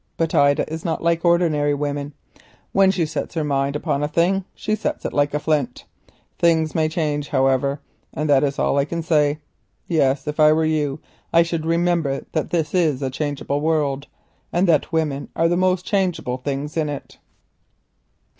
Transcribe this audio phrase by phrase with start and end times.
[0.17, 2.13] But Ida is not like ordinary women.
[2.71, 5.85] When she sets her mind upon a thing she sets it like a flint.
[6.39, 9.37] Times may change, however, and that is all I can say.
[9.87, 10.99] Yes, if I were you,
[11.31, 14.07] I should remember that this is a changeable world,
[14.51, 17.19] and women are the most changeable things in it."